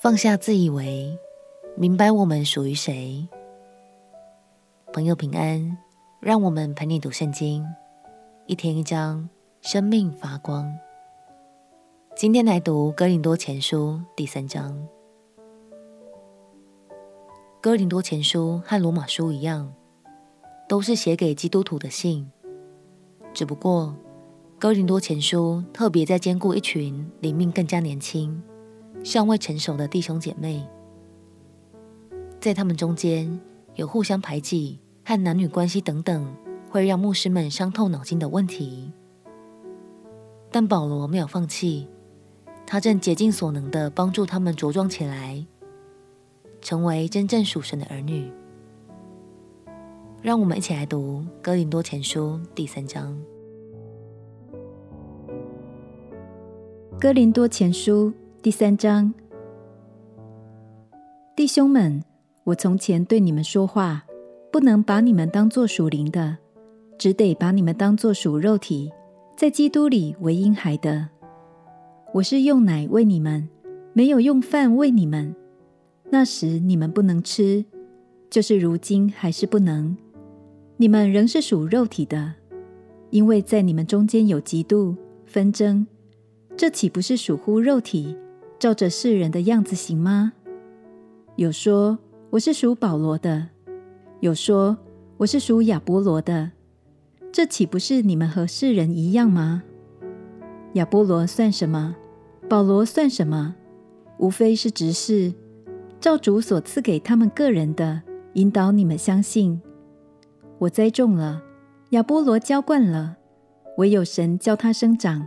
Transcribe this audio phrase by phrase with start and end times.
[0.00, 1.18] 放下自以为，
[1.76, 3.26] 明白我们属于谁。
[4.92, 5.76] 朋友平安，
[6.20, 7.66] 让我们陪你读圣经，
[8.46, 9.28] 一天一章，
[9.60, 10.72] 生命发光。
[12.14, 14.80] 今天来读哥林多前书第三章。
[17.60, 19.74] 哥林多前书和罗马书一样，
[20.68, 22.30] 都是写给基督徒的信，
[23.34, 23.96] 只不过
[24.60, 28.40] 哥林多前书特别在兼顾一群灵命更加年轻。
[29.04, 30.66] 尚未成熟的弟兄姐妹，
[32.40, 33.40] 在他们中间
[33.74, 36.34] 有互相排挤和男女关系等等，
[36.68, 38.92] 会让牧师们伤透脑筋的问题。
[40.50, 41.88] 但保罗没有放弃，
[42.66, 45.46] 他正竭尽所能的帮助他们茁壮起来，
[46.60, 48.30] 成为真正属神的儿女。
[50.20, 53.16] 让我们一起来读《哥林多前书》第三章，
[57.00, 58.10] 《哥林多前书》。
[58.40, 59.12] 第三章，
[61.34, 62.00] 弟兄们，
[62.44, 64.04] 我从前对你们说话，
[64.52, 66.38] 不能把你们当作属灵的，
[66.96, 68.92] 只得把你们当作属肉体，
[69.36, 71.08] 在基督里为婴孩的。
[72.14, 73.48] 我是用奶喂你们，
[73.92, 75.34] 没有用饭喂你们。
[76.08, 77.64] 那时你们不能吃，
[78.30, 79.96] 就是如今还是不能。
[80.76, 82.34] 你们仍是属肉体的，
[83.10, 84.96] 因为在你们中间有嫉妒
[85.26, 85.84] 纷争，
[86.56, 88.16] 这岂不是属乎肉体？
[88.58, 90.32] 照着世人的样子行吗？
[91.36, 91.96] 有说
[92.30, 93.50] 我是属保罗的，
[94.18, 94.76] 有说
[95.16, 96.50] 我是属亚波罗的，
[97.30, 99.62] 这岂不是你们和世人一样吗？
[100.72, 101.94] 亚波罗算什么？
[102.48, 103.54] 保罗算什么？
[104.18, 105.32] 无非是执事，
[106.00, 109.62] 照主所赐给他们个人的，引导你们相信。
[110.58, 111.40] 我栽种了，
[111.90, 113.18] 亚波罗浇灌了，
[113.76, 115.24] 唯有神叫他生长。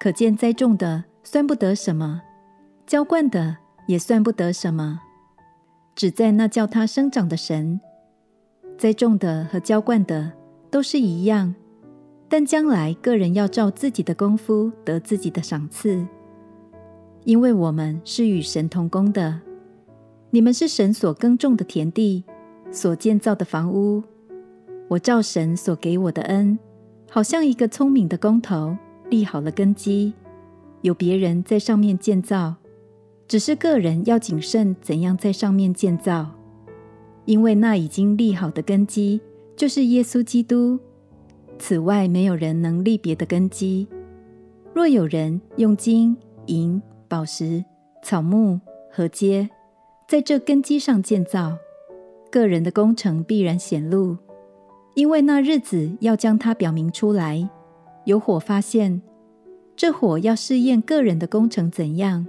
[0.00, 1.04] 可见栽种的。
[1.28, 2.22] 算不得什么，
[2.86, 3.56] 浇灌的
[3.88, 5.00] 也算不得什么，
[5.96, 7.80] 只在那叫它生长的神。
[8.78, 10.30] 栽种的和浇灌的
[10.70, 11.52] 都是一样，
[12.28, 16.06] 但将来个人要照自己的功夫得自己的赏赐。
[17.24, 19.40] 因为我们是与神同工的，
[20.30, 22.22] 你们是神所耕种的田地，
[22.70, 24.00] 所建造的房屋。
[24.86, 26.56] 我照神所给我的恩，
[27.10, 28.76] 好像一个聪明的工头，
[29.10, 30.14] 立好了根基。
[30.86, 32.54] 有别人在上面建造，
[33.26, 36.30] 只是个人要谨慎怎样在上面建造，
[37.24, 39.20] 因为那已经立好的根基
[39.56, 40.78] 就是耶稣基督。
[41.58, 43.88] 此外，没有人能立别的根基。
[44.72, 47.64] 若有人用金银宝石
[48.00, 48.60] 草木
[48.92, 49.50] 河街，
[50.06, 51.58] 在这根基上建造，
[52.30, 54.16] 个人的工程必然显露，
[54.94, 57.50] 因为那日子要将它表明出来，
[58.04, 59.02] 有火发现。
[59.76, 62.26] 这火要试验个人的工程怎样。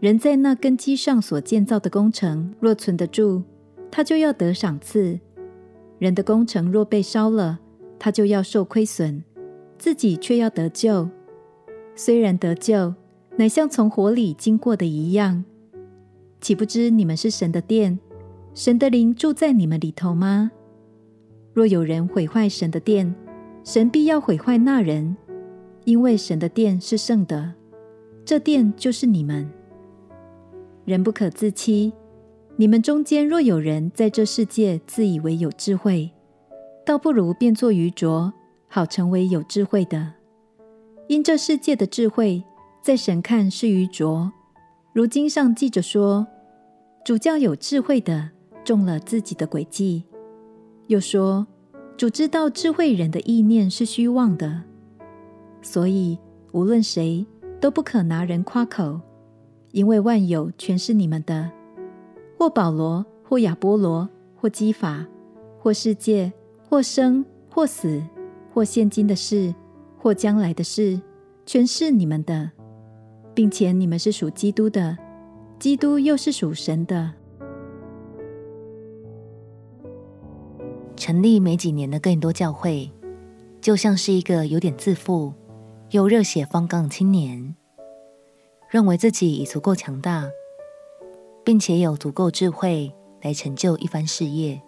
[0.00, 3.42] 人在那根基上所建造的工程，若存得住，
[3.90, 5.20] 他就要得赏赐；
[5.98, 7.60] 人的工程若被烧了，
[8.00, 9.22] 他就要受亏损，
[9.78, 11.08] 自己却要得救。
[11.94, 12.92] 虽然得救，
[13.36, 15.44] 乃像从火里经过的一样。
[16.40, 18.00] 岂不知你们是神的殿，
[18.52, 20.50] 神的灵住在你们里头吗？
[21.54, 23.14] 若有人毁坏神的殿，
[23.62, 25.16] 神必要毁坏那人。
[25.84, 27.54] 因为神的殿是圣的，
[28.24, 29.50] 这殿就是你们。
[30.84, 31.92] 人不可自欺，
[32.56, 36.10] 你们中间若有人在这世界自以为有智慧，
[36.84, 38.32] 倒不如变作愚拙，
[38.68, 40.14] 好成为有智慧的。
[41.08, 42.42] 因这世界的智慧，
[42.80, 44.32] 在神看是愚拙。
[44.92, 46.26] 如经上记着说
[47.04, 48.30] ：“主教有智慧的
[48.64, 50.04] 中了自己的诡计。”
[50.88, 51.46] 又说
[51.96, 54.62] ：“主知道智慧人的意念是虚妄的。”
[55.62, 56.18] 所以，
[56.50, 57.24] 无论谁
[57.60, 59.00] 都不可拿人夸口，
[59.70, 61.50] 因为万有全是你们的。
[62.36, 65.06] 或保罗，或亚波罗，或基法，
[65.60, 66.32] 或世界，
[66.68, 68.02] 或生，或死，
[68.52, 69.54] 或现今的事，
[69.96, 71.00] 或将来的事，
[71.46, 72.50] 全是你们的，
[73.32, 74.98] 并且你们是属基督的，
[75.60, 77.12] 基督又是属神的。
[80.96, 82.90] 成立没几年的哥林多教会，
[83.60, 85.32] 就像是一个有点自负。
[85.92, 87.54] 又热血方刚的青年，
[88.70, 90.30] 认为自己已足够强大，
[91.44, 92.90] 并且有足够智慧
[93.20, 94.62] 来成就一番事业。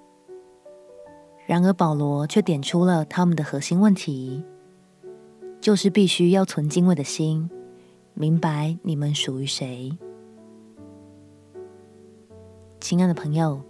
[1.47, 4.45] 然而保罗却点出了他们的核心问题，
[5.63, 7.49] 就是必须要存敬畏的心，
[8.13, 9.97] 明白你们属于谁。
[12.81, 13.63] 亲爱的朋友，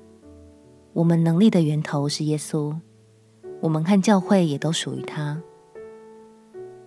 [0.92, 2.76] 我们能力的源头是耶稣，
[3.60, 5.40] 我们看教会也都属于他。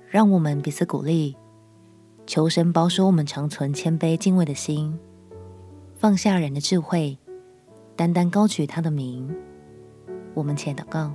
[0.10, 1.36] 让我们彼此鼓励，
[2.26, 4.98] 求神保守我们常存谦卑敬畏的心，
[5.96, 7.18] 放下人的智慧，
[7.96, 9.36] 单单高举他的名。
[10.34, 11.12] 我们且祷告：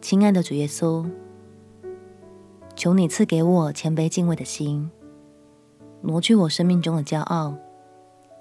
[0.00, 1.08] 亲爱的主耶稣，
[2.74, 4.90] 求你赐给我谦卑敬畏的心，
[6.00, 7.54] 挪去我生命中的骄傲，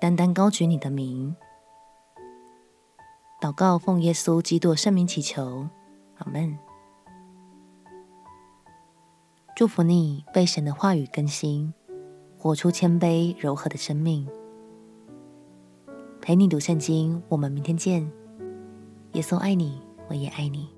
[0.02, 1.36] 单单高举你的名。
[3.40, 5.68] 祷告奉耶稣基督圣名祈求，
[6.18, 6.58] 阿门。
[9.58, 11.74] 祝福你被神的话语更新，
[12.38, 14.28] 活出谦卑柔和的生命。
[16.22, 18.08] 陪你读圣经，我们明天见。
[19.14, 20.70] 耶稣爱你，我也爱你。